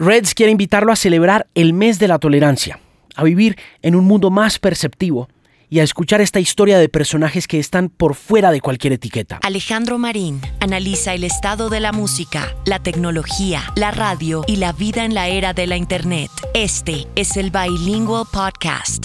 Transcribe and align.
Reds 0.00 0.34
quiere 0.34 0.50
invitarlo 0.50 0.92
a 0.92 0.96
celebrar 0.96 1.46
el 1.54 1.74
mes 1.74 1.98
de 1.98 2.08
la 2.08 2.18
tolerancia, 2.18 2.80
a 3.16 3.22
vivir 3.22 3.58
en 3.82 3.94
un 3.94 4.06
mundo 4.06 4.30
más 4.30 4.58
perceptivo 4.58 5.28
y 5.68 5.80
a 5.80 5.82
escuchar 5.82 6.22
esta 6.22 6.40
historia 6.40 6.78
de 6.78 6.88
personajes 6.88 7.46
que 7.46 7.58
están 7.58 7.90
por 7.90 8.14
fuera 8.14 8.50
de 8.50 8.62
cualquier 8.62 8.94
etiqueta. 8.94 9.38
Alejandro 9.42 9.98
Marín 9.98 10.40
analiza 10.60 11.12
el 11.12 11.22
estado 11.22 11.68
de 11.68 11.80
la 11.80 11.92
música, 11.92 12.56
la 12.64 12.78
tecnología, 12.78 13.62
la 13.76 13.90
radio 13.90 14.42
y 14.46 14.56
la 14.56 14.72
vida 14.72 15.04
en 15.04 15.12
la 15.12 15.28
era 15.28 15.52
de 15.52 15.66
la 15.66 15.76
Internet. 15.76 16.30
Este 16.54 17.06
es 17.14 17.36
el 17.36 17.50
Bilingual 17.50 18.24
Podcast. 18.32 19.04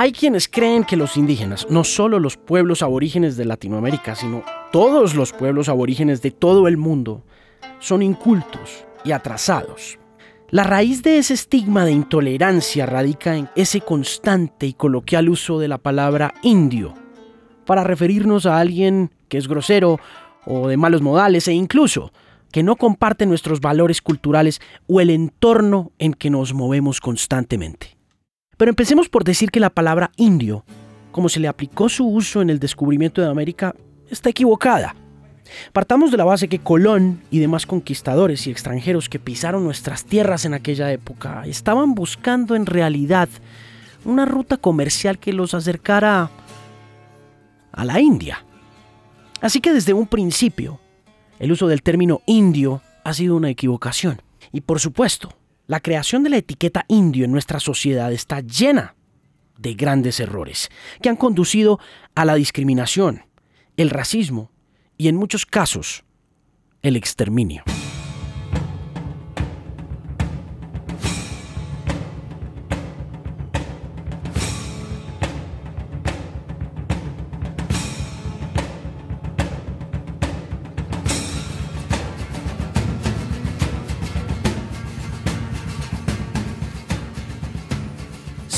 Hay 0.00 0.12
quienes 0.12 0.46
creen 0.46 0.84
que 0.84 0.96
los 0.96 1.16
indígenas, 1.16 1.66
no 1.70 1.82
solo 1.82 2.20
los 2.20 2.36
pueblos 2.36 2.82
aborígenes 2.82 3.36
de 3.36 3.44
Latinoamérica, 3.44 4.14
sino 4.14 4.44
todos 4.70 5.16
los 5.16 5.32
pueblos 5.32 5.68
aborígenes 5.68 6.22
de 6.22 6.30
todo 6.30 6.68
el 6.68 6.76
mundo, 6.76 7.24
son 7.80 8.02
incultos 8.02 8.84
y 9.04 9.10
atrasados. 9.10 9.98
La 10.50 10.62
raíz 10.62 11.02
de 11.02 11.18
ese 11.18 11.34
estigma 11.34 11.84
de 11.84 11.90
intolerancia 11.90 12.86
radica 12.86 13.36
en 13.36 13.48
ese 13.56 13.80
constante 13.80 14.66
y 14.66 14.72
coloquial 14.72 15.28
uso 15.28 15.58
de 15.58 15.66
la 15.66 15.78
palabra 15.78 16.32
indio 16.44 16.94
para 17.66 17.82
referirnos 17.82 18.46
a 18.46 18.60
alguien 18.60 19.10
que 19.28 19.36
es 19.36 19.48
grosero 19.48 19.98
o 20.46 20.68
de 20.68 20.76
malos 20.76 21.02
modales 21.02 21.48
e 21.48 21.54
incluso 21.54 22.12
que 22.52 22.62
no 22.62 22.76
comparte 22.76 23.26
nuestros 23.26 23.60
valores 23.60 24.00
culturales 24.00 24.60
o 24.86 25.00
el 25.00 25.10
entorno 25.10 25.90
en 25.98 26.14
que 26.14 26.30
nos 26.30 26.54
movemos 26.54 27.00
constantemente. 27.00 27.97
Pero 28.58 28.70
empecemos 28.70 29.08
por 29.08 29.24
decir 29.24 29.50
que 29.50 29.60
la 29.60 29.70
palabra 29.70 30.10
indio, 30.16 30.64
como 31.12 31.28
se 31.28 31.40
le 31.40 31.48
aplicó 31.48 31.88
su 31.88 32.06
uso 32.06 32.42
en 32.42 32.50
el 32.50 32.58
descubrimiento 32.58 33.22
de 33.22 33.28
América, 33.28 33.74
está 34.10 34.28
equivocada. 34.28 34.94
Partamos 35.72 36.10
de 36.10 36.16
la 36.18 36.24
base 36.24 36.48
que 36.48 36.58
Colón 36.58 37.22
y 37.30 37.38
demás 37.38 37.66
conquistadores 37.66 38.46
y 38.46 38.50
extranjeros 38.50 39.08
que 39.08 39.20
pisaron 39.20 39.64
nuestras 39.64 40.04
tierras 40.04 40.44
en 40.44 40.52
aquella 40.52 40.92
época 40.92 41.44
estaban 41.46 41.94
buscando 41.94 42.54
en 42.54 42.66
realidad 42.66 43.28
una 44.04 44.26
ruta 44.26 44.56
comercial 44.56 45.18
que 45.18 45.32
los 45.32 45.54
acercara 45.54 46.30
a 47.72 47.84
la 47.84 48.00
India. 48.00 48.44
Así 49.40 49.60
que 49.60 49.72
desde 49.72 49.92
un 49.92 50.08
principio, 50.08 50.80
el 51.38 51.52
uso 51.52 51.68
del 51.68 51.82
término 51.82 52.22
indio 52.26 52.82
ha 53.04 53.14
sido 53.14 53.36
una 53.36 53.50
equivocación. 53.50 54.20
Y 54.52 54.62
por 54.62 54.80
supuesto, 54.80 55.32
la 55.68 55.80
creación 55.80 56.24
de 56.24 56.30
la 56.30 56.38
etiqueta 56.38 56.84
indio 56.88 57.26
en 57.26 57.30
nuestra 57.30 57.60
sociedad 57.60 58.10
está 58.10 58.40
llena 58.40 58.96
de 59.58 59.74
grandes 59.74 60.18
errores 60.18 60.70
que 61.02 61.10
han 61.10 61.16
conducido 61.16 61.78
a 62.14 62.24
la 62.24 62.34
discriminación, 62.34 63.26
el 63.76 63.90
racismo 63.90 64.50
y 64.96 65.08
en 65.08 65.16
muchos 65.16 65.46
casos 65.46 66.04
el 66.82 66.96
exterminio. 66.96 67.62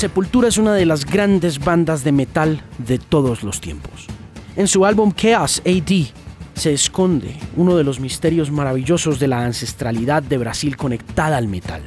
Sepultura 0.01 0.47
es 0.47 0.57
una 0.57 0.73
de 0.73 0.87
las 0.87 1.05
grandes 1.05 1.59
bandas 1.59 2.03
de 2.03 2.11
metal 2.11 2.63
de 2.79 2.97
todos 2.97 3.43
los 3.43 3.61
tiempos. 3.61 4.07
En 4.55 4.67
su 4.67 4.83
álbum 4.83 5.11
Chaos 5.13 5.61
AD 5.63 6.07
se 6.55 6.73
esconde 6.73 7.35
uno 7.55 7.75
de 7.75 7.83
los 7.83 7.99
misterios 7.99 8.49
maravillosos 8.49 9.19
de 9.19 9.27
la 9.27 9.45
ancestralidad 9.45 10.23
de 10.23 10.39
Brasil 10.39 10.75
conectada 10.75 11.37
al 11.37 11.47
metal. 11.47 11.83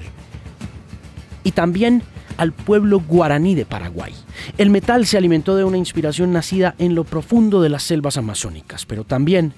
Y 1.43 1.51
también 1.51 2.05
al 2.37 2.53
pueblo 2.53 3.01
guaraní 3.01 3.57
de 3.57 3.67
Paraguay. 3.67 4.15
El 4.59 4.71
metal 4.71 5.07
se 5.07 5.19
alimentó 5.19 5.57
de 5.57 5.65
una 5.65 5.79
inspiración 5.79 6.31
nacida 6.31 6.77
en 6.79 6.95
lo 6.95 7.03
profundo 7.03 7.61
de 7.63 7.69
las 7.71 7.83
selvas 7.83 8.17
amazónicas, 8.17 8.87
pero 8.87 9.03
también 9.03 9.55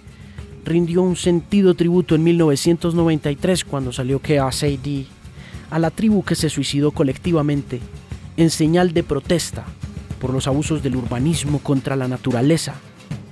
rindió 0.65 1.03
un 1.03 1.17
sentido 1.17 1.75
tributo 1.75 2.15
en 2.15 2.25
1993 2.25 3.67
cuando 3.67 3.93
salió 3.93 4.19
Chaos 4.19 4.63
AD 4.63 5.05
a 5.71 5.79
la 5.79 5.91
tribu 5.91 6.23
que 6.23 6.35
se 6.37 6.49
suicidó 6.49 6.93
colectivamente 6.93 7.83
en 8.37 8.51
señal 8.51 8.93
de 8.93 9.03
protesta 9.03 9.65
por 10.21 10.33
los 10.33 10.47
abusos 10.47 10.83
del 10.83 10.97
urbanismo 10.97 11.59
contra 11.61 11.97
la 11.97 12.09
naturaleza 12.09 12.75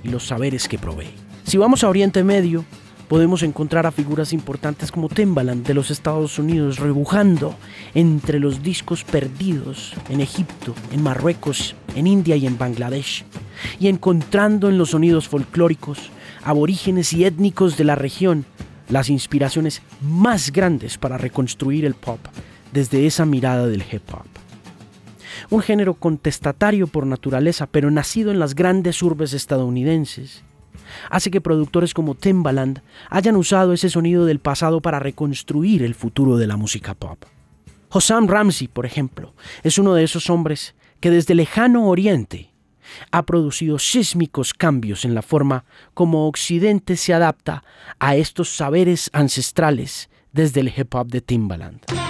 y 0.03 0.09
los 0.09 0.27
saberes 0.27 0.67
que 0.67 0.77
provee. 0.77 1.13
Si 1.43 1.57
vamos 1.57 1.83
a 1.83 1.89
Oriente 1.89 2.23
Medio, 2.23 2.65
podemos 3.07 3.43
encontrar 3.43 3.85
a 3.85 3.91
figuras 3.91 4.33
importantes 4.33 4.91
como 4.91 5.09
Timbaland 5.09 5.65
de 5.65 5.73
los 5.73 5.91
Estados 5.91 6.39
Unidos 6.39 6.79
rebujando 6.79 7.55
entre 7.93 8.39
los 8.39 8.63
discos 8.63 9.03
perdidos 9.03 9.93
en 10.09 10.21
Egipto, 10.21 10.73
en 10.91 11.03
Marruecos, 11.03 11.75
en 11.95 12.07
India 12.07 12.35
y 12.35 12.47
en 12.47 12.57
Bangladesh, 12.57 13.25
y 13.79 13.87
encontrando 13.87 14.69
en 14.69 14.77
los 14.77 14.91
sonidos 14.91 15.27
folclóricos, 15.27 16.09
aborígenes 16.43 17.13
y 17.13 17.25
étnicos 17.25 17.77
de 17.77 17.83
la 17.83 17.95
región 17.95 18.45
las 18.89 19.09
inspiraciones 19.09 19.81
más 20.01 20.51
grandes 20.51 20.97
para 20.97 21.17
reconstruir 21.17 21.85
el 21.85 21.95
pop 21.95 22.19
desde 22.71 23.07
esa 23.07 23.25
mirada 23.25 23.67
del 23.67 23.83
hip 23.91 24.03
hop 24.11 24.34
un 25.49 25.61
género 25.61 25.95
contestatario 25.95 26.87
por 26.87 27.05
naturaleza, 27.05 27.67
pero 27.67 27.91
nacido 27.91 28.31
en 28.31 28.39
las 28.39 28.55
grandes 28.55 29.01
urbes 29.01 29.33
estadounidenses, 29.33 30.43
hace 31.09 31.31
que 31.31 31.41
productores 31.41 31.93
como 31.93 32.15
Timbaland 32.15 32.81
hayan 33.09 33.35
usado 33.35 33.73
ese 33.73 33.89
sonido 33.89 34.25
del 34.25 34.39
pasado 34.39 34.81
para 34.81 34.99
reconstruir 34.99 35.83
el 35.83 35.95
futuro 35.95 36.37
de 36.37 36.47
la 36.47 36.57
música 36.57 36.93
pop. 36.93 37.23
Hossam 37.89 38.27
Ramsey, 38.27 38.67
por 38.67 38.85
ejemplo, 38.85 39.33
es 39.63 39.77
uno 39.77 39.93
de 39.93 40.03
esos 40.03 40.29
hombres 40.29 40.75
que 40.99 41.11
desde 41.11 41.35
lejano 41.35 41.87
oriente 41.87 42.51
ha 43.11 43.23
producido 43.23 43.79
sísmicos 43.79 44.53
cambios 44.53 45.05
en 45.05 45.15
la 45.15 45.21
forma 45.21 45.65
como 45.93 46.27
Occidente 46.27 46.97
se 46.97 47.13
adapta 47.13 47.63
a 47.99 48.15
estos 48.15 48.55
saberes 48.55 49.09
ancestrales 49.13 50.09
desde 50.31 50.59
el 50.61 50.73
hip 50.75 50.93
hop 50.93 51.07
de 51.07 51.21
Timbaland. 51.21 52.04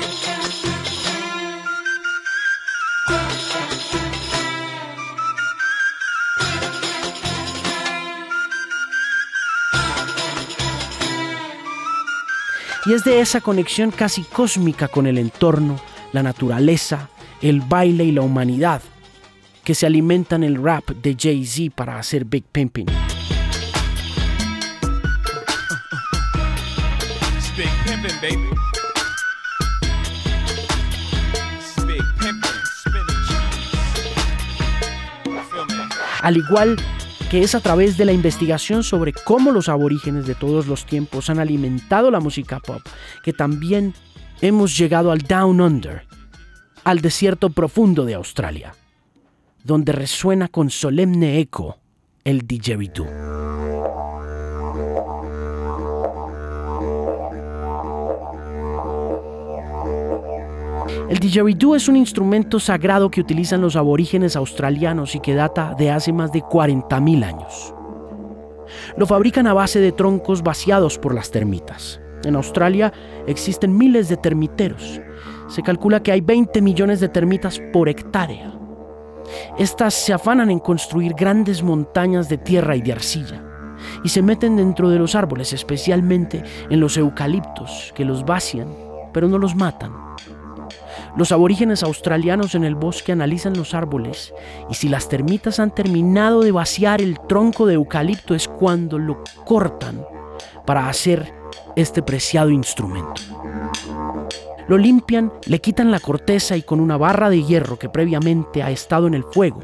Y 12.86 12.94
es 12.94 13.04
de 13.04 13.20
esa 13.20 13.42
conexión 13.42 13.90
casi 13.90 14.22
cósmica 14.22 14.88
con 14.88 15.08
el 15.08 15.18
entorno, 15.18 15.80
la 16.14 16.22
naturaleza, 16.22 17.10
el 17.42 17.62
baile 17.62 18.04
y 18.04 18.12
la 18.12 18.22
humanidad 18.22 18.82
que 19.64 19.74
se 19.74 19.88
alimentan 19.88 20.44
el 20.44 20.62
rap 20.62 20.92
de 20.92 21.16
Jay-Z 21.20 21.74
para 21.76 21.98
hacer 21.98 22.24
Big 22.26 22.44
Pimpin'. 22.44 22.86
Al 36.22 36.38
igual 36.38 36.78
que 37.30 37.42
es 37.42 37.56
a 37.56 37.60
través 37.60 37.98
de 37.98 38.06
la 38.06 38.14
investigación 38.14 38.84
sobre 38.84 39.14
cómo 39.14 39.52
los 39.52 39.70
aborígenes 39.70 40.28
de 40.28 40.36
todos 40.36 40.68
los 40.68 40.86
tiempos 40.86 41.30
han 41.30 41.40
alimentado 41.40 42.12
la 42.12 42.20
música 42.20 42.60
pop, 42.60 42.82
que 43.24 43.34
también 43.34 43.94
hemos 44.42 44.78
llegado 44.78 45.12
al 45.12 45.20
Down 45.20 45.60
Under, 45.62 46.04
al 46.84 47.02
desierto 47.02 47.50
profundo 47.50 48.06
de 48.06 48.14
Australia, 48.14 48.76
donde 49.64 49.92
resuena 49.92 50.48
con 50.48 50.70
solemne 50.70 51.40
eco 51.40 51.80
el 52.24 52.46
didgeridoo. 52.46 53.45
El 61.16 61.22
didgeridoo 61.22 61.78
es 61.78 61.88
un 61.88 61.96
instrumento 61.96 62.60
sagrado 62.60 63.10
que 63.10 63.22
utilizan 63.22 63.62
los 63.62 63.78
aborígenes 63.78 64.36
australianos 64.36 65.16
y 65.16 65.22
que 65.22 65.34
data 65.34 65.74
de 65.74 65.90
hace 65.90 66.12
más 66.12 66.34
de 66.34 66.42
40.000 66.42 67.24
años. 67.24 67.74
Lo 68.98 69.06
fabrican 69.06 69.48
a 69.48 69.54
base 69.54 69.80
de 69.80 69.94
troncos 69.94 70.44
vaciados 70.44 70.98
por 70.98 71.16
las 71.16 71.32
termitas. 71.32 72.02
En 72.26 72.36
Australia 72.36 72.92
existen 73.28 73.78
miles 73.78 74.10
de 74.10 74.18
termiteros. 74.18 75.00
Se 75.48 75.64
calcula 75.64 76.04
que 76.04 76.12
hay 76.12 76.20
20 76.20 76.62
millones 76.62 77.00
de 77.00 77.08
termitas 77.08 77.62
por 77.72 77.88
hectárea. 77.88 78.54
Estas 79.58 79.94
se 79.94 80.12
afanan 80.12 80.52
en 80.52 80.60
construir 80.60 81.14
grandes 81.14 81.64
montañas 81.64 82.28
de 82.28 82.40
tierra 82.40 82.76
y 82.76 82.82
de 82.82 82.92
arcilla. 82.92 83.42
y 84.04 84.10
se 84.10 84.22
meten 84.22 84.58
dentro 84.58 84.90
de 84.90 85.00
los 85.00 85.16
árboles, 85.16 85.54
especialmente 85.54 86.44
en 86.70 86.80
los 86.82 86.98
eucaliptos, 86.98 87.94
que 87.96 88.04
los 88.04 88.26
vacian, 88.26 88.68
pero 89.14 89.30
no 89.30 89.38
los 89.38 89.56
matan. 89.56 89.94
Los 91.18 91.32
aborígenes 91.32 91.82
australianos 91.82 92.56
en 92.56 92.66
el 92.66 92.76
bosque 92.76 93.14
analizan 93.14 93.56
los 93.56 93.74
árboles 93.74 94.34
y 94.70 94.74
si 94.74 94.90
las 94.90 95.08
termitas 95.08 95.62
han 95.62 95.74
terminado 95.74 96.42
de 96.42 96.52
vaciar 96.52 97.02
el 97.02 97.20
tronco 97.22 97.66
de 97.66 97.76
eucalipto 97.76 98.36
es 98.36 98.50
cuando 98.50 99.00
lo 99.00 99.24
cortan 99.46 100.06
para 100.66 100.90
hacer 100.90 101.34
este 101.78 102.02
preciado 102.02 102.50
instrumento. 102.50 103.22
Lo 104.68 104.78
limpian, 104.78 105.32
le 105.46 105.62
quitan 105.62 105.90
la 105.90 106.02
corteza 106.02 106.58
y 106.58 106.64
con 106.64 106.82
una 106.82 106.98
barra 106.98 107.30
de 107.30 107.44
hierro 107.44 107.80
que 107.80 107.88
previamente 107.88 108.62
ha 108.62 108.72
estado 108.72 109.08
en 109.08 109.14
el 109.14 109.24
fuego, 109.24 109.62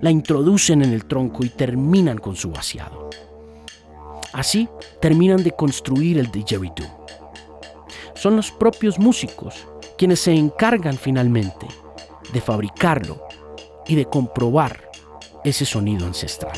la 0.00 0.10
introducen 0.10 0.82
en 0.82 0.94
el 0.94 1.04
tronco 1.04 1.44
y 1.44 1.50
terminan 1.50 2.16
con 2.16 2.36
su 2.36 2.50
vaciado. 2.50 3.10
Así 4.32 4.66
terminan 5.00 5.42
de 5.42 5.50
construir 5.50 6.18
el 6.18 6.30
didgeridoo. 6.30 7.06
Son 8.14 8.36
los 8.36 8.50
propios 8.50 8.98
músicos 8.98 9.66
quienes 9.96 10.20
se 10.20 10.34
encargan 10.34 10.96
finalmente 10.96 11.66
de 12.32 12.40
fabricarlo 12.40 13.22
y 13.86 13.94
de 13.94 14.04
comprobar 14.06 14.90
ese 15.44 15.64
sonido 15.64 16.06
ancestral. 16.06 16.56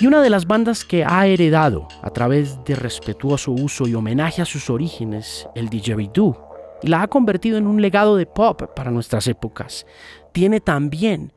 Y 0.00 0.06
una 0.06 0.22
de 0.22 0.30
las 0.30 0.46
bandas 0.46 0.84
que 0.84 1.04
ha 1.04 1.26
heredado 1.26 1.88
a 2.02 2.10
través 2.10 2.62
de 2.64 2.76
respetuoso 2.76 3.50
uso 3.50 3.88
y 3.88 3.94
homenaje 3.94 4.42
a 4.42 4.44
sus 4.44 4.70
orígenes 4.70 5.48
el 5.56 5.68
didgeridoo 5.68 6.48
y 6.82 6.86
la 6.86 7.02
ha 7.02 7.08
convertido 7.08 7.58
en 7.58 7.66
un 7.66 7.82
legado 7.82 8.16
de 8.16 8.26
pop 8.26 8.62
para 8.76 8.92
nuestras 8.92 9.26
épocas, 9.26 9.86
tiene 10.32 10.60
también 10.60 11.32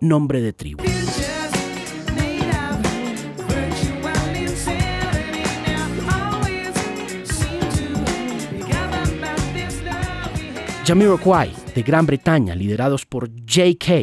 nombre 0.00 0.40
de 0.40 0.52
tribu. 0.52 0.84
Jamiroquai, 10.86 11.50
de 11.74 11.82
Gran 11.82 12.04
Bretaña, 12.04 12.54
liderados 12.54 13.06
por 13.06 13.30
J.K. 13.30 13.94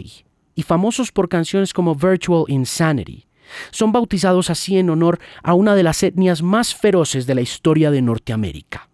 y 0.55 0.63
famosos 0.63 1.11
por 1.11 1.29
canciones 1.29 1.73
como 1.73 1.93
Virtual 1.93 2.45
Insanity, 2.47 3.27
son 3.69 3.91
bautizados 3.91 4.49
así 4.49 4.79
en 4.79 4.89
honor 4.89 5.19
a 5.43 5.53
una 5.53 5.75
de 5.75 5.83
las 5.83 6.01
etnias 6.01 6.41
más 6.41 6.73
feroces 6.73 7.27
de 7.27 7.35
la 7.35 7.41
historia 7.41 7.91
de 7.91 8.01
Norteamérica, 8.01 8.89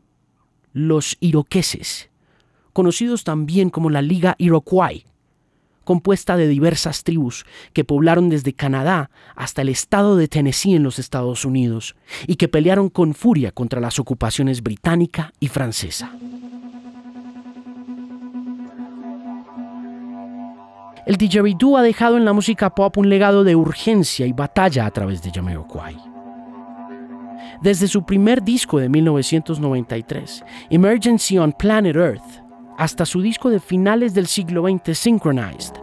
los 0.73 1.15
iroqueses, 1.21 2.09
conocidos 2.73 3.23
también 3.23 3.69
como 3.69 3.89
la 3.89 4.01
Liga 4.01 4.35
Iroquois, 4.37 5.05
compuesta 5.85 6.35
de 6.35 6.49
diversas 6.49 7.05
tribus 7.05 7.45
que 7.71 7.85
poblaron 7.85 8.27
desde 8.27 8.51
Canadá 8.51 9.11
hasta 9.33 9.61
el 9.61 9.69
estado 9.69 10.17
de 10.17 10.27
Tennessee 10.27 10.75
en 10.75 10.83
los 10.83 10.99
Estados 10.99 11.45
Unidos 11.45 11.95
y 12.27 12.35
que 12.35 12.49
pelearon 12.49 12.89
con 12.89 13.13
furia 13.13 13.53
contra 13.53 13.79
las 13.79 13.97
ocupaciones 13.97 14.61
británica 14.61 15.31
y 15.39 15.47
francesa. 15.47 16.11
El 21.07 21.15
didgeridoo 21.15 21.77
ha 21.77 21.81
dejado 21.81 22.17
en 22.17 22.25
la 22.25 22.33
música 22.33 22.69
pop 22.69 22.97
un 22.97 23.07
legado 23.07 23.45
de 23.45 23.55
urgencia 23.55 24.25
y 24.25 24.33
batalla 24.33 24.85
a 24.85 24.91
través 24.91 25.21
de 25.21 25.31
Jamiroquai. 25.31 25.95
Desde 27.61 27.87
su 27.87 28.03
primer 28.03 28.43
disco 28.43 28.77
de 28.77 28.89
1993, 28.89 30.43
Emergency 30.69 31.37
on 31.37 31.53
Planet 31.53 31.95
Earth, 31.95 32.43
hasta 32.77 33.05
su 33.05 33.21
disco 33.21 33.49
de 33.49 33.61
finales 33.61 34.13
del 34.13 34.27
siglo 34.27 34.67
XX, 34.67 34.97
Synchronized, 34.97 35.75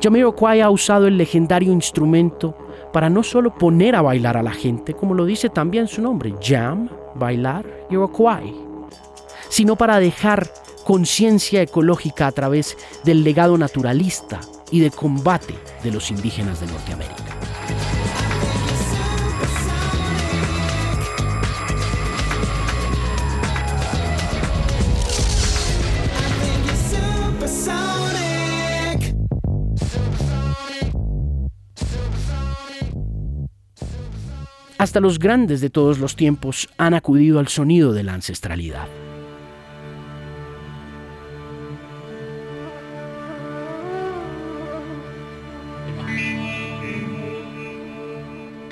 Jamiroquai 0.00 0.60
ha 0.60 0.70
usado 0.70 1.08
el 1.08 1.18
legendario 1.18 1.72
instrumento 1.72 2.54
para 2.92 3.10
no 3.10 3.24
solo 3.24 3.52
poner 3.52 3.96
a 3.96 4.02
bailar 4.02 4.36
a 4.36 4.44
la 4.44 4.52
gente, 4.52 4.94
como 4.94 5.14
lo 5.14 5.24
dice 5.24 5.48
también 5.48 5.88
su 5.88 6.00
nombre, 6.00 6.32
jam, 6.40 6.88
bailar 7.14 7.66
Iroquois, 7.90 8.54
sino 9.48 9.76
para 9.76 9.98
dejar 10.00 10.48
conciencia 10.84 11.62
ecológica 11.62 12.26
a 12.26 12.32
través 12.32 12.76
del 13.04 13.22
legado 13.22 13.58
naturalista 13.58 14.40
y 14.70 14.80
de 14.80 14.90
combate 14.90 15.54
de 15.82 15.90
los 15.90 16.10
indígenas 16.10 16.60
de 16.60 16.66
Norteamérica. 16.66 17.37
Hasta 34.78 35.00
los 35.00 35.18
grandes 35.18 35.60
de 35.60 35.70
todos 35.70 35.98
los 35.98 36.14
tiempos 36.14 36.68
han 36.78 36.94
acudido 36.94 37.40
al 37.40 37.48
sonido 37.48 37.92
de 37.92 38.04
la 38.04 38.14
ancestralidad. 38.14 38.86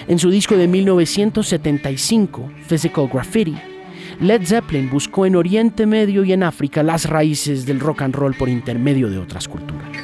En 0.07 0.21
su 0.21 0.31
disco 0.31 0.57
de 0.57 0.69
1975, 0.69 2.53
Physical 2.69 3.09
Graffiti, 3.13 3.57
Led 4.21 4.47
Zeppelin 4.47 4.89
buscó 4.89 5.27
en 5.27 5.35
Oriente 5.35 5.87
Medio 5.87 6.23
y 6.25 6.33
en 6.33 6.45
África 6.45 6.85
las 6.85 7.11
raíces 7.11 7.67
del 7.67 7.81
rock 7.81 8.03
and 8.03 8.15
roll 8.15 8.35
por 8.35 8.49
intermedio 8.49 9.11
de 9.11 9.19
otras 9.19 9.49
culturas. 9.49 9.96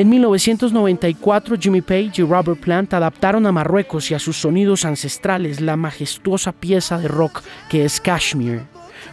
En 0.00 0.08
1994, 0.08 1.58
Jimmy 1.60 1.82
Page 1.82 2.12
y 2.16 2.22
Robert 2.22 2.58
Plant 2.58 2.94
adaptaron 2.94 3.44
a 3.44 3.52
Marruecos 3.52 4.10
y 4.10 4.14
a 4.14 4.18
sus 4.18 4.34
sonidos 4.34 4.86
ancestrales 4.86 5.60
la 5.60 5.76
majestuosa 5.76 6.52
pieza 6.52 6.96
de 6.96 7.06
rock 7.06 7.42
que 7.68 7.84
es 7.84 8.00
Kashmir, 8.00 8.62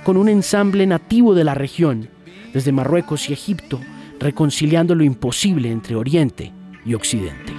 con 0.06 0.16
un 0.16 0.30
ensamble 0.30 0.88
nativo 0.88 1.34
de 1.36 1.44
la 1.44 1.56
región, 1.56 2.08
desde 2.54 2.72
Marruecos 2.72 3.30
y 3.30 3.34
Egipto, 3.34 3.82
reconciliando 4.18 4.96
lo 4.96 5.04
imposible 5.04 5.70
entre 5.70 5.98
Oriente 5.98 6.54
y 6.86 6.94
Occidente. 6.94 7.52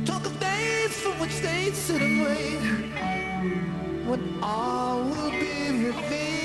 We 0.00 0.06
talk 0.06 0.24
of 0.24 0.40
days 0.40 0.98
from 0.98 1.12
which 1.20 1.40
they 1.40 1.70
sit 1.72 2.00
and 2.00 2.22
wait. 2.22 2.60
When 4.06 4.38
all 4.42 5.02
will 5.04 5.30
be 5.30 5.88
revealed. 5.88 6.39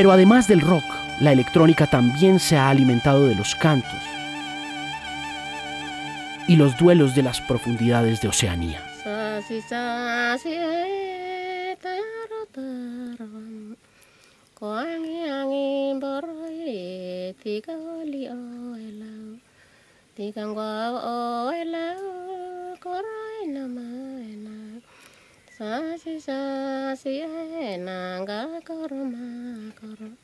Pero 0.00 0.12
además 0.12 0.48
del 0.48 0.62
rock, 0.62 0.84
la 1.20 1.30
electrónica 1.30 1.86
también 1.86 2.40
se 2.40 2.56
ha 2.56 2.70
alimentado 2.70 3.26
de 3.26 3.34
los 3.34 3.54
cantos 3.54 4.00
y 6.48 6.56
los 6.56 6.74
duelos 6.78 7.14
de 7.14 7.22
las 7.22 7.42
profundidades 7.42 8.22
de 8.22 8.28
Oceanía. 8.28 8.82
sa 25.60 25.92
si 26.00 26.16
sa 26.16 26.40
si 26.96 27.20
e 27.20 27.76
na 27.76 28.24
ga 28.24 28.48
korma 28.64 29.68
korma 29.76 30.16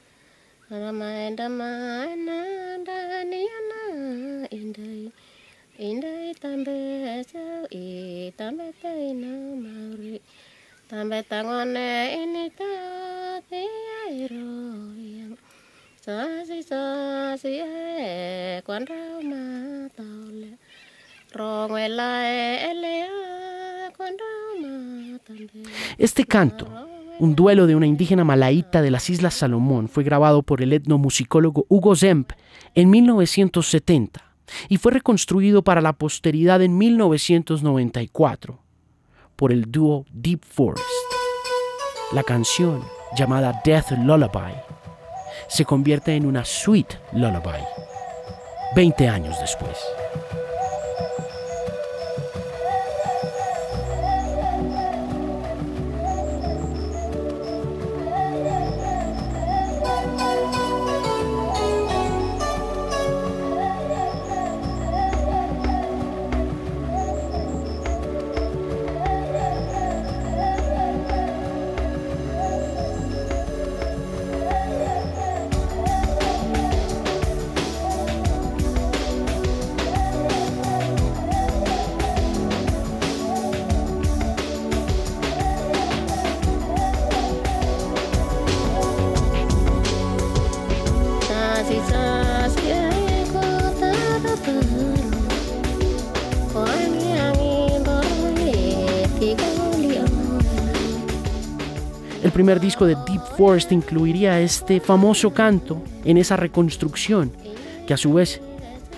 rama 0.73 1.29
dama 1.37 2.09
na 2.17 2.41
da 2.81 3.21
ni 3.21 3.45
na 3.69 3.83
indai 4.49 5.13
indai 5.77 6.33
tambe 6.41 6.81
sau 7.29 7.69
i 7.69 8.33
tambe 8.33 8.73
tai 8.81 9.13
na 9.13 9.33
mauri 9.61 10.25
tambe 10.89 11.21
tangone 11.29 12.17
ini 12.17 12.49
ta 12.57 12.73
ti 13.45 13.61
ai 14.09 14.25
ro 14.33 14.57
yang 14.97 15.37
sa 16.01 16.17
si 16.49 16.65
sa 16.65 16.81
si 17.37 17.61
e 17.61 18.65
quan 18.65 18.89
rau 18.89 19.21
ma 19.21 19.45
tau 20.01 20.33
le 20.41 20.53
ro 21.37 21.69
ngoài 21.69 21.89
lai 21.93 22.33
e 22.71 22.73
le 22.81 23.16
Este 25.99 26.25
canto, 26.25 26.69
un 27.19 27.35
duelo 27.35 27.67
de 27.67 27.75
una 27.75 27.87
indígena 27.87 28.25
malaíta 28.25 28.83
de 28.83 28.91
las 28.91 29.09
Islas 29.11 29.35
Salomón, 29.35 29.89
fue 29.89 30.05
grabado 30.05 30.43
por 30.43 30.63
el 30.63 30.73
etnomusicólogo 30.73 31.67
Hugo 31.69 31.97
Zemp 31.97 32.33
en 32.75 32.91
1970 32.91 34.23
y 34.69 34.77
fue 34.77 34.93
reconstruido 34.93 35.63
para 35.63 35.81
la 35.81 35.93
posteridad 35.93 36.63
en 36.63 36.77
1994 36.79 38.59
por 39.35 39.53
el 39.53 39.71
dúo 39.71 40.05
Deep 40.13 40.45
Forest. 40.45 40.85
La 42.13 42.23
canción, 42.23 42.83
llamada 43.17 43.61
Death 43.65 43.91
Lullaby, 43.93 44.55
se 45.49 45.65
convierte 45.65 46.15
en 46.15 46.27
una 46.27 46.45
sweet 46.45 46.99
lullaby 47.13 47.63
20 48.75 49.09
años 49.09 49.37
después. 49.41 49.77
Primer 102.37 102.61
disco 102.61 102.85
de 102.85 102.97
Deep 102.97 103.23
Forest 103.39 103.73
incluiría 103.73 104.39
este 104.43 104.79
famoso 104.79 105.33
canto 105.33 105.83
en 106.05 106.19
esa 106.19 106.37
reconstrucción, 106.37 107.33
que 107.87 107.95
a 107.95 107.97
su 107.97 108.13
vez 108.13 108.43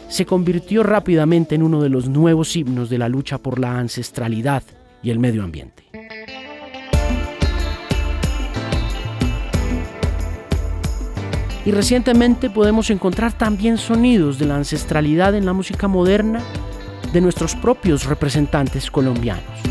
se 0.09 0.27
convirtió 0.27 0.83
rápidamente 0.83 1.55
en 1.55 1.63
uno 1.63 1.81
de 1.81 1.89
los 1.89 2.09
nuevos 2.09 2.57
himnos 2.57 2.91
de 2.91 2.99
la 2.99 3.09
lucha 3.09 3.39
por 3.39 3.61
la 3.61 3.79
ancestralidad 3.79 4.65
y 5.05 5.11
el 5.11 5.21
medio 5.21 5.45
ambiente. 5.45 5.85
Y 11.65 11.71
recientemente 11.71 12.51
podemos 12.51 12.91
encontrar 12.91 13.39
también 13.39 13.79
sonidos 13.79 14.41
de 14.41 14.47
la 14.47 14.57
ancestralidad 14.57 15.37
en 15.37 15.47
la 15.47 15.53
música 15.53 15.87
moderna 15.87 16.43
de 17.13 17.21
nuestros 17.21 17.55
propios 17.55 18.05
representantes 18.05 18.91
colombianos. 18.91 19.68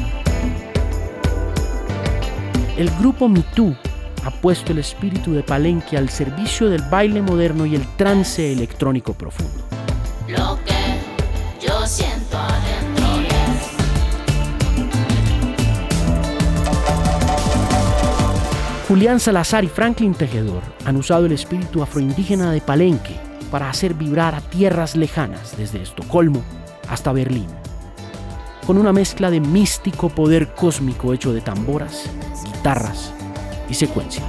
El 2.78 2.92
grupo 3.00 3.28
Mitú 3.28 3.76
ha 4.24 4.30
puesto 4.30 4.72
el 4.72 4.78
espíritu 4.78 5.34
de 5.34 5.42
Palenque 5.42 5.98
al 5.98 6.10
servicio 6.10 6.70
del 6.70 6.84
baile 6.84 7.24
moderno 7.24 7.66
y 7.66 7.74
el 7.74 7.88
trance 7.96 8.54
electrónico 8.54 9.14
profundo. 9.14 9.64
Lo 10.28 10.60
que 10.64 11.66
yo 11.66 11.88
siento 11.88 12.38
adentro 12.38 13.08
Julián 18.88 19.20
Salazar 19.20 19.66
y 19.66 19.68
Franklin 19.68 20.14
Tejedor 20.14 20.62
han 20.86 20.96
usado 20.96 21.26
el 21.26 21.34
espíritu 21.34 21.82
afroindígena 21.82 22.52
de 22.52 22.62
Palenque 22.62 23.16
para 23.52 23.70
hacer 23.70 23.96
vibrar 23.96 24.34
a 24.34 24.40
tierras 24.42 24.96
lejanas 24.96 25.58
desde 25.58 25.82
Estocolmo 25.82 26.42
hasta 26.88 27.12
Berlín, 27.12 27.48
con 28.66 28.78
una 28.78 28.94
mezcla 28.94 29.30
de 29.30 29.42
místico 29.42 30.08
poder 30.10 30.54
cósmico 30.54 31.14
hecho 31.14 31.34
de 31.34 31.42
tamboras, 31.42 32.10
guitarras 32.68 33.14
y 33.70 33.74
secuencias. 33.76 34.26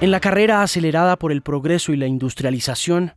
En 0.00 0.10
la 0.10 0.18
carrera 0.18 0.62
acelerada 0.62 1.18
por 1.18 1.30
el 1.30 1.42
progreso 1.42 1.92
y 1.92 1.98
la 1.98 2.06
industrialización, 2.06 3.12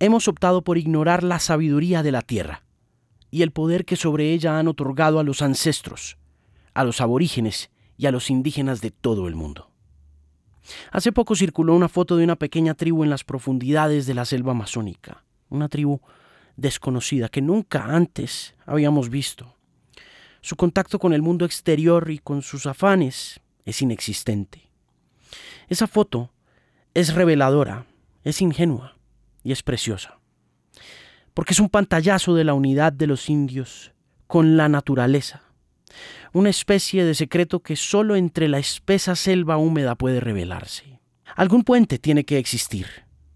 hemos 0.00 0.26
optado 0.26 0.62
por 0.62 0.76
ignorar 0.76 1.22
la 1.22 1.38
sabiduría 1.38 2.02
de 2.02 2.10
la 2.10 2.20
tierra 2.20 2.64
y 3.30 3.42
el 3.42 3.52
poder 3.52 3.84
que 3.84 3.94
sobre 3.94 4.32
ella 4.32 4.58
han 4.58 4.66
otorgado 4.66 5.20
a 5.20 5.22
los 5.22 5.40
ancestros, 5.40 6.18
a 6.74 6.82
los 6.82 7.00
aborígenes 7.00 7.70
y 7.96 8.06
a 8.06 8.10
los 8.10 8.28
indígenas 8.28 8.80
de 8.80 8.90
todo 8.90 9.28
el 9.28 9.36
mundo. 9.36 9.70
Hace 10.90 11.12
poco 11.12 11.36
circuló 11.36 11.76
una 11.76 11.88
foto 11.88 12.16
de 12.16 12.24
una 12.24 12.34
pequeña 12.34 12.74
tribu 12.74 13.04
en 13.04 13.10
las 13.10 13.22
profundidades 13.22 14.06
de 14.06 14.14
la 14.14 14.24
selva 14.24 14.50
amazónica, 14.50 15.22
una 15.48 15.68
tribu 15.68 16.00
desconocida 16.58 17.28
que 17.28 17.40
nunca 17.40 17.86
antes 17.86 18.54
habíamos 18.66 19.08
visto. 19.08 19.56
Su 20.42 20.56
contacto 20.56 20.98
con 20.98 21.14
el 21.14 21.22
mundo 21.22 21.44
exterior 21.46 22.10
y 22.10 22.18
con 22.18 22.42
sus 22.42 22.66
afanes 22.66 23.40
es 23.64 23.80
inexistente. 23.80 24.68
Esa 25.68 25.86
foto 25.86 26.32
es 26.94 27.14
reveladora, 27.14 27.86
es 28.24 28.42
ingenua 28.42 28.98
y 29.44 29.52
es 29.52 29.62
preciosa, 29.62 30.18
porque 31.32 31.52
es 31.52 31.60
un 31.60 31.68
pantallazo 31.68 32.34
de 32.34 32.44
la 32.44 32.54
unidad 32.54 32.92
de 32.92 33.06
los 33.06 33.30
indios 33.30 33.92
con 34.26 34.56
la 34.56 34.68
naturaleza, 34.68 35.42
una 36.32 36.50
especie 36.50 37.04
de 37.04 37.14
secreto 37.14 37.60
que 37.60 37.76
solo 37.76 38.16
entre 38.16 38.48
la 38.48 38.58
espesa 38.58 39.14
selva 39.14 39.56
húmeda 39.58 39.94
puede 39.94 40.20
revelarse. 40.20 41.00
Algún 41.36 41.62
puente 41.62 41.98
tiene 41.98 42.24
que 42.24 42.38
existir 42.38 42.86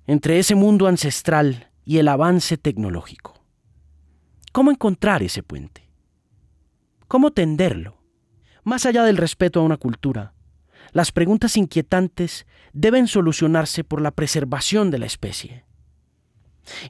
entre 0.07 0.39
ese 0.39 0.57
mundo 0.57 0.89
ancestral 0.89 1.72
y 1.85 1.99
el 1.99 2.09
avance 2.09 2.57
tecnológico. 2.57 3.45
¿Cómo 4.53 4.71
encontrar 4.71 5.23
ese 5.23 5.43
puente? 5.43 5.89
¿Cómo 7.09 7.31
tenderlo? 7.31 7.99
Más 8.65 8.87
allá 8.87 9.03
del 9.05 9.17
respeto 9.17 9.61
a 9.61 9.65
una 9.65 9.77
cultura, 9.77 10.35
las 10.93 11.11
preguntas 11.11 11.57
inquietantes 11.57 12.47
deben 12.73 13.09
solucionarse 13.09 13.85
por 13.85 14.01
la 14.01 14.11
preservación 14.11 14.91
de 14.91 14.99
la 14.99 15.07
especie. 15.07 15.65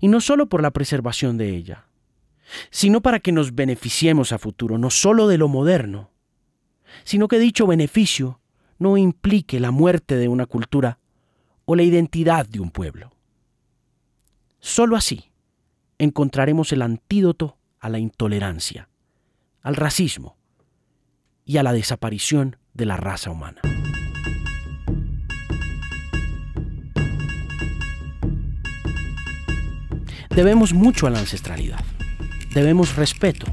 Y 0.00 0.08
no 0.08 0.20
solo 0.20 0.48
por 0.48 0.60
la 0.60 0.70
preservación 0.70 1.38
de 1.38 1.50
ella, 1.56 1.86
sino 2.70 3.00
para 3.00 3.20
que 3.20 3.32
nos 3.32 3.54
beneficiemos 3.54 4.32
a 4.32 4.38
futuro, 4.38 4.76
no 4.76 4.90
solo 4.90 5.28
de 5.28 5.38
lo 5.38 5.48
moderno, 5.48 6.10
sino 7.04 7.28
que 7.28 7.38
dicho 7.38 7.66
beneficio 7.66 8.40
no 8.78 8.96
implique 8.96 9.60
la 9.60 9.70
muerte 9.70 10.16
de 10.16 10.28
una 10.28 10.46
cultura 10.46 10.98
o 11.64 11.76
la 11.76 11.84
identidad 11.84 12.46
de 12.46 12.60
un 12.60 12.70
pueblo. 12.70 13.11
Solo 14.64 14.94
así 14.94 15.32
encontraremos 15.98 16.70
el 16.70 16.82
antídoto 16.82 17.58
a 17.80 17.88
la 17.88 17.98
intolerancia, 17.98 18.88
al 19.60 19.74
racismo 19.74 20.36
y 21.44 21.56
a 21.56 21.64
la 21.64 21.72
desaparición 21.72 22.56
de 22.72 22.86
la 22.86 22.96
raza 22.96 23.32
humana. 23.32 23.60
Debemos 30.30 30.72
mucho 30.72 31.08
a 31.08 31.10
la 31.10 31.18
ancestralidad. 31.18 31.84
Debemos 32.54 32.94
respeto, 32.94 33.46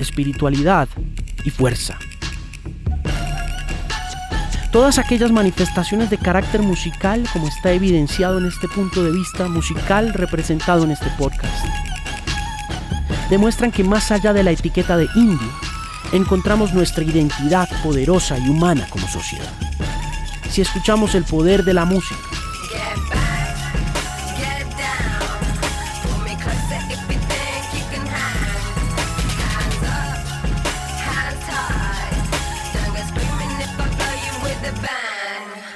espiritualidad 0.00 0.88
y 1.44 1.50
fuerza. 1.50 1.96
Todas 4.76 4.98
aquellas 4.98 5.32
manifestaciones 5.32 6.10
de 6.10 6.18
carácter 6.18 6.60
musical, 6.60 7.26
como 7.32 7.48
está 7.48 7.72
evidenciado 7.72 8.36
en 8.36 8.44
este 8.44 8.68
punto 8.68 9.02
de 9.02 9.10
vista 9.10 9.48
musical 9.48 10.12
representado 10.12 10.84
en 10.84 10.90
este 10.90 11.08
podcast, 11.16 11.64
demuestran 13.30 13.72
que 13.72 13.84
más 13.84 14.12
allá 14.12 14.34
de 14.34 14.42
la 14.42 14.50
etiqueta 14.50 14.98
de 14.98 15.08
indio, 15.16 15.48
encontramos 16.12 16.74
nuestra 16.74 17.02
identidad 17.04 17.70
poderosa 17.82 18.38
y 18.38 18.50
humana 18.50 18.86
como 18.90 19.08
sociedad. 19.08 19.48
Si 20.50 20.60
escuchamos 20.60 21.14
el 21.14 21.24
poder 21.24 21.64
de 21.64 21.72
la 21.72 21.86
música, 21.86 22.20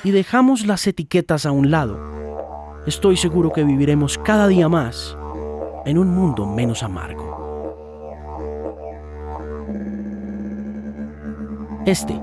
y 0.05 0.11
dejamos 0.11 0.67
las 0.67 0.87
etiquetas 0.87 1.47
a 1.47 1.53
un 1.53 1.71
lado, 1.71 1.99
estoy 2.87 3.17
seguro 3.17 3.53
que 3.53 3.65
viviremos 3.65 4.19
cada 4.19 4.49
día 4.49 4.69
más 4.69 5.17
en 5.85 5.99
un 5.99 6.09
mundo 6.09 6.47
menos 6.47 6.83
amargo. 6.83 7.31
Este 11.87 12.21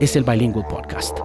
es 0.00 0.16
el 0.16 0.24
Bilingual 0.24 0.66
Podcast. 0.68 1.18